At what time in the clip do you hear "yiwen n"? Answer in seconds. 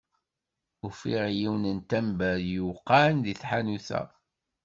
1.37-1.79